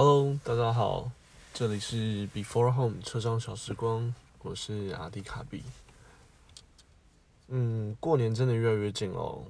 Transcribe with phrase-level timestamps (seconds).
[0.00, 1.10] Hello，大家好，
[1.52, 5.64] 这里是 Before Home 车上小时光，我是阿迪卡比。
[7.48, 9.42] 嗯，过年真的越来越近喽，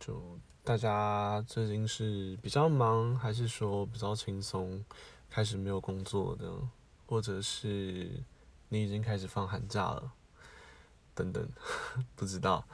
[0.00, 0.20] 就
[0.64, 4.84] 大家最近是比较忙，还是说比较轻松，
[5.30, 6.50] 开始没有工作的，
[7.06, 8.10] 或者是
[8.70, 10.10] 你已经开始放寒假了，
[11.14, 11.48] 等等，
[12.16, 12.64] 不知道。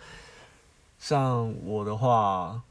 [0.98, 2.62] 像我的话，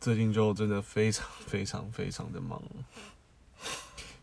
[0.00, 2.62] 最近就真的非常非常非常的忙。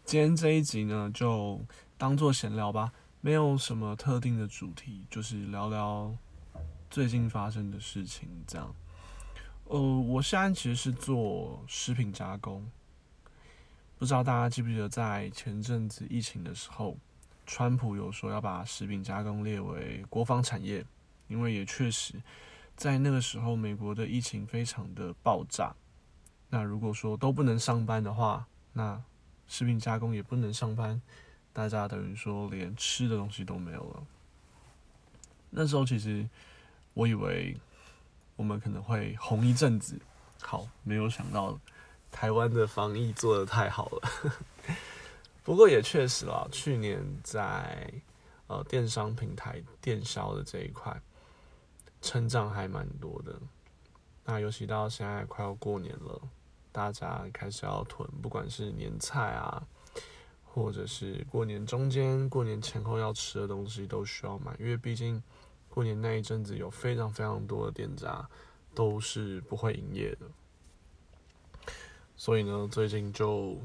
[0.06, 1.60] 今天这一集呢，就
[1.98, 6.16] 当做闲聊吧，没有什么特定的主题，就是聊聊
[6.92, 8.30] 最近发生的事情。
[8.46, 8.72] 这样，
[9.64, 12.64] 呃，我现在其实是做食品加工，
[13.98, 16.96] 不知道大家记不记得，在前阵子疫情的时候，
[17.48, 20.86] 川普有说要把食品加工列为国防产业，
[21.28, 22.22] 因为也确实
[22.76, 25.76] 在那个时候，美国的疫情非常的爆炸。
[26.48, 29.02] 那如果说都不能上班的话，那
[29.48, 31.02] 食品加工也不能上班，
[31.54, 34.04] 大家等于说连吃的东西都没有了。
[35.50, 36.28] 那时候其实
[36.94, 37.58] 我以为
[38.36, 40.00] 我们可能会红一阵子，
[40.42, 41.60] 好，没有想到
[42.12, 44.10] 台湾的防疫做的太好了。
[45.44, 47.94] 不过也确实啦，去年在
[48.48, 51.00] 呃电商平台电销的这一块
[52.02, 53.40] 成长还蛮多的。
[54.26, 56.22] 那尤其到现在快要过年了。
[56.76, 59.66] 大家开始要囤，不管是年菜啊，
[60.44, 64.54] 或者是过年中间、过年前后要吃的东西，都需要买。
[64.60, 65.24] 因为毕竟
[65.70, 68.30] 过年那一阵子有非常非常多的店家
[68.74, 70.28] 都是不会营业的，
[72.18, 73.58] 所以呢，最近就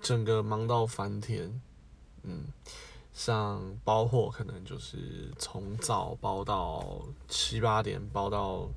[0.00, 1.62] 整个忙到翻天。
[2.24, 2.46] 嗯，
[3.12, 8.68] 像包货，可能就是从早包到七八点，包到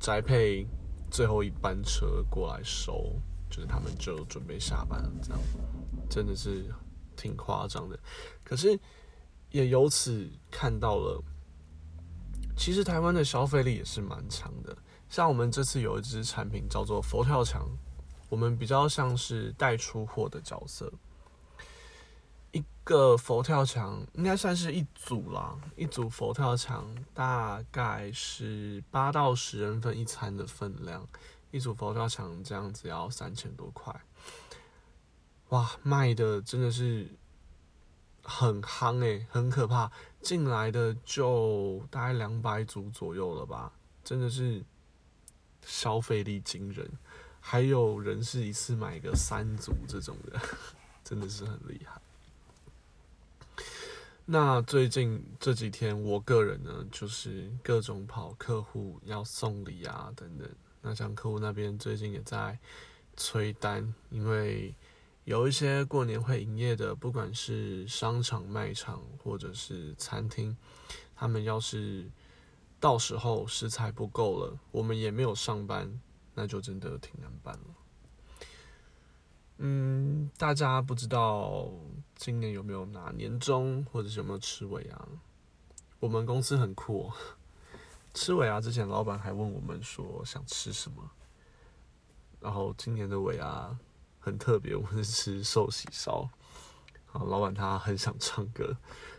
[0.00, 0.66] 宅配。
[1.12, 3.14] 最后一班车过来收，
[3.50, 5.38] 就是他们就准备下班了，这样
[6.08, 6.64] 真的是
[7.14, 7.98] 挺夸张的。
[8.42, 8.76] 可是
[9.50, 11.22] 也由此看到了，
[12.56, 14.74] 其实台湾的消费力也是蛮强的。
[15.10, 17.68] 像我们这次有一支产品叫做佛跳墙，
[18.30, 20.90] 我们比较像是带出货的角色。
[22.84, 31.08] 个佛跳墙应该算是一组啦，一组佛跳墙大概是八到十人份一餐的分量，
[31.52, 33.94] 一组佛跳墙这样子要三千多块，
[35.50, 37.08] 哇，卖的真的是
[38.24, 43.72] 很夯诶，很可怕，进来的就大概两百组左右了吧，
[44.02, 44.64] 真的是
[45.64, 46.90] 消费力惊人，
[47.38, 50.40] 还有人是一次买个三组这种的，
[51.04, 52.00] 真的是很厉害。
[54.24, 60.48] 那最近这几天，我个人呢，就是各种跑客户要送礼啊，等等。
[60.80, 62.58] 那像客户那边最近也在
[63.16, 64.74] 催单，因为
[65.24, 70.56] 有一些过年会营业的，不管是商场、卖场或者是餐厅，
[71.16, 72.08] 他们要是
[72.78, 76.00] 到时候食材不够了，我们也没有上班，
[76.34, 77.64] 那就真的挺难办了。
[79.58, 81.70] 嗯，大家不知道
[82.22, 85.08] 今年有没有拿年终，或者是有没有吃尾牙？
[85.98, 87.14] 我们公司很酷，哦
[88.14, 91.10] 吃尾牙之前，老板还问我们说想吃什么。
[92.38, 93.76] 然后今年的尾牙
[94.20, 96.30] 很特别，我们是吃寿喜烧。
[97.06, 98.76] 好，老板他很想唱歌，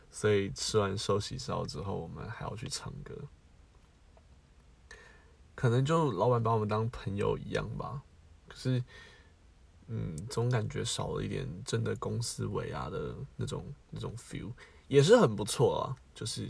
[0.09, 3.13] 所以吃完寿喜烧之后，我们还要去唱歌。
[5.56, 8.02] 可能就老板把我们当朋友一样吧。
[8.47, 8.81] 可是。
[9.88, 14.51] 嗯，总感觉少了一点真的公司尾牙的那种那种 feel，
[14.88, 16.49] 也是很不错啊，就是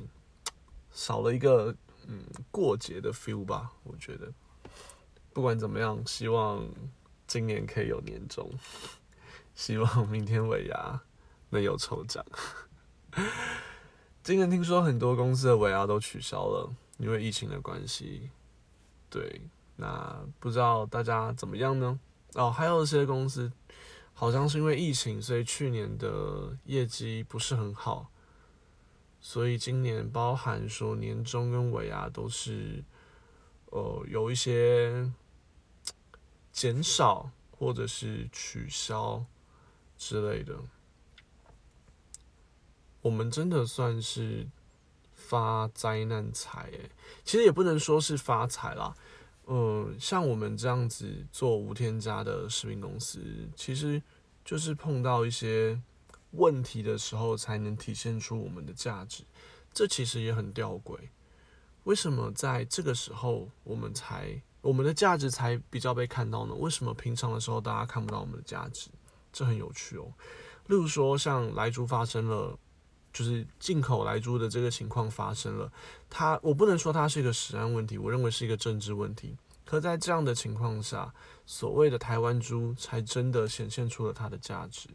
[0.91, 1.75] 少了一个
[2.07, 3.71] 嗯过节的 feel 吧。
[3.83, 4.31] 我觉得
[5.33, 6.63] 不管怎么样，希望
[7.27, 8.49] 今年可以有年终，
[9.55, 11.01] 希望明天尾牙
[11.49, 12.23] 能有抽奖。
[14.23, 18.29] 今年听说很多公司的尾牙都取消了，因为疫情的关系。
[19.09, 19.41] 对，
[19.75, 21.99] 那不知道大家怎么样呢？
[22.35, 23.51] 哦，还有一些公司，
[24.13, 28.09] 好像是因为疫情，所以去年的业绩不是很好，
[29.19, 32.83] 所以今年包含说年终跟尾牙都是，
[33.71, 35.11] 呃，有一些
[36.51, 39.25] 减少或者是取消
[39.97, 40.55] 之类的。
[43.01, 44.47] 我们真的算是
[45.13, 46.89] 发灾难财诶，
[47.23, 48.95] 其实也不能说是发财啦。
[49.45, 53.19] 嗯，像我们这样子做无添加的食品公司，
[53.55, 54.01] 其实
[54.45, 55.81] 就是碰到一些
[56.31, 59.23] 问题的时候，才能体现出我们的价值。
[59.73, 60.97] 这其实也很吊诡，
[61.83, 66.53] 为什么在这个时候我们才我们的价值才比较被看到呢？
[66.53, 68.89] 为什么平常的时候大家看不到我们的价值？
[69.33, 70.13] 这很有趣哦。
[70.67, 72.57] 例如说，像莱猪发生了，
[73.13, 75.71] 就是进口来猪的这个情况发生了，
[76.09, 79.37] 它我不能说它是一个食安问题，我认为是一个政治问题。
[79.63, 81.13] 可在这样的情况下，
[81.45, 84.89] 所谓的台湾猪才真的显现出了它的价值。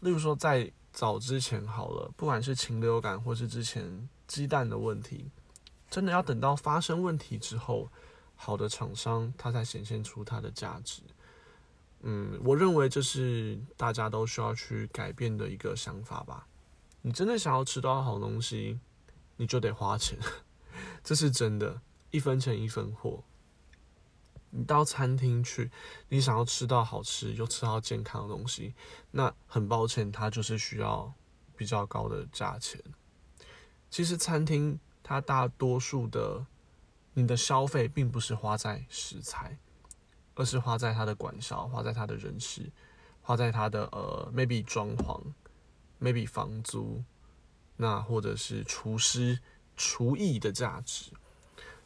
[0.00, 5.30] 例如说，在早之前好了，不管是禽流感或是之前鸡蛋的问题，
[5.90, 7.90] 真的要等到发生问题之后，
[8.36, 11.02] 好的厂商它才显现出它的价值。
[12.02, 16.46] 嗯，我认为这是大家都需要去改变的一个想法吧。
[17.06, 18.80] 你真的想要吃到好东西，
[19.36, 20.18] 你就得花钱，
[21.04, 23.22] 这是真的，一分钱一分货。
[24.48, 25.70] 你到餐厅去，
[26.08, 28.74] 你想要吃到好吃又吃到健康的东西，
[29.10, 31.12] 那很抱歉，它就是需要
[31.54, 32.80] 比较高的价钱。
[33.90, 36.46] 其实餐厅它大多数的
[37.12, 39.58] 你的消费并不是花在食材，
[40.34, 42.72] 而是花在它的管销，花在它的人事，
[43.20, 45.20] 花在它的呃 maybe 装潢
[46.00, 47.02] ，maybe 房租，
[47.76, 49.38] 那或者是厨师
[49.76, 51.12] 厨艺的价值。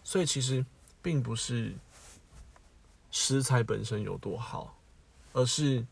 [0.02, 0.64] 所以其实
[1.02, 1.75] 并不是。
[3.10, 4.76] 食材本身有多好，
[5.32, 5.84] 而是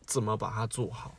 [0.00, 1.14] 怎么把它做好。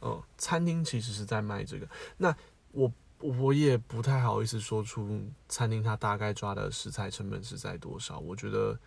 [0.00, 1.86] 嗯，餐厅其实是在卖这个。
[2.16, 2.34] 那
[2.72, 8.18] 我我也不太好意思说出餐厅它大概抓的食材成本是在多少。
[8.18, 8.78] 我觉得，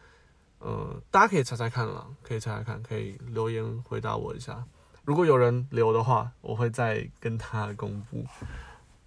[0.62, 4.66] 嗯，大家可以猜猜看啦，可以猜猜看，可以留言回答我一下。
[5.10, 8.24] 如果有人留的话，我会再跟他公布，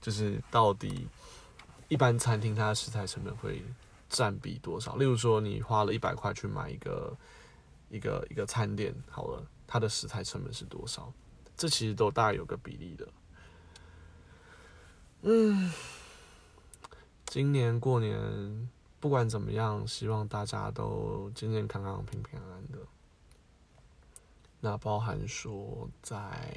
[0.01, 1.07] 就是到底
[1.87, 3.63] 一般餐厅它的食材成本会。
[4.09, 4.97] 占比多少？
[4.97, 7.17] 例如说，你花了一百块去买一个
[7.89, 11.11] 一个一个餐店，好了，它的食材成本是多少？
[11.57, 13.09] 这其实都大概有个比例的。
[15.23, 15.73] 嗯，
[17.25, 18.69] 今年过年
[19.01, 22.79] 不管怎么样，希望大家都健健康康、平平安安的。
[24.64, 26.49] 那包含说在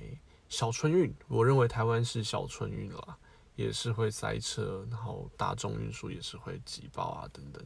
[0.47, 3.17] 小春运，我认为台湾是小春运了。
[3.55, 7.65] 也是会塞车，然后大众运输也是会挤爆啊，等等。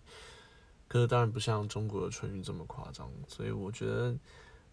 [0.88, 4.16] 可是当然不像中国的春运这么夸张，所以我觉得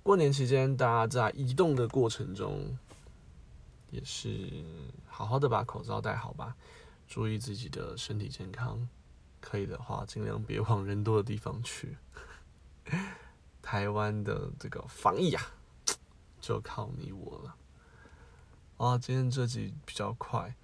[0.02, 2.78] 过年期间大家在移动的过程中，
[3.90, 4.62] 也是
[5.06, 6.54] 好好的把口罩戴好吧，
[7.08, 8.86] 注意自己的身体健康。
[9.40, 11.96] 可以的话，尽量别往人多的地方去。
[13.62, 15.42] 台湾的这个防疫啊，
[16.40, 17.56] 就靠你我了。
[18.76, 20.54] 啊，今天这集比较快。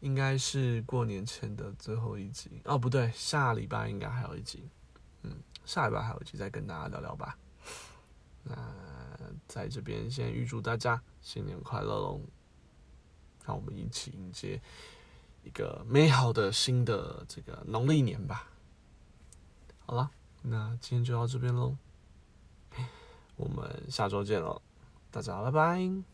[0.00, 4.66] 应该是过年前的最后一集哦，不对，下礼拜应该还有一集，
[5.20, 7.36] 嗯，下礼拜还有一集再跟大家聊聊吧。
[8.44, 8.56] 那
[9.46, 12.18] 在这边先预祝大家新年快乐喽！
[13.44, 14.58] 让我们一起迎接
[15.44, 18.48] 一个美好的新的这个农历年吧。
[19.84, 20.10] 好了，
[20.40, 21.76] 那今天就到这边喽，
[23.36, 24.62] 我们下周见喽，
[25.10, 26.09] 大家拜拜。